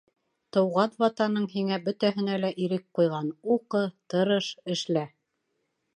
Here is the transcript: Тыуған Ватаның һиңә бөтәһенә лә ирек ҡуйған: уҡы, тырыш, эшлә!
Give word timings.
Тыуған 0.55 0.95
Ватаның 1.03 1.43
һиңә 1.51 1.77
бөтәһенә 1.89 2.39
лә 2.45 2.51
ирек 2.65 2.87
ҡуйған: 3.01 3.29
уҡы, 3.57 3.85
тырыш, 4.15 4.53
эшлә! 4.77 5.09